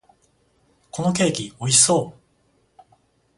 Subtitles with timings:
[0.89, 2.81] このケーキ、美味しそう！